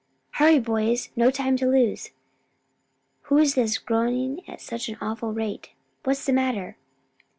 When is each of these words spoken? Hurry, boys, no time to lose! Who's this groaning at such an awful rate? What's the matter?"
Hurry, 0.31 0.57
boys, 0.57 1.09
no 1.15 1.29
time 1.29 1.55
to 1.57 1.67
lose! 1.67 2.09
Who's 3.25 3.53
this 3.53 3.77
groaning 3.77 4.41
at 4.49 4.59
such 4.59 4.89
an 4.89 4.97
awful 4.99 5.31
rate? 5.31 5.73
What's 6.05 6.25
the 6.25 6.33
matter?" 6.33 6.75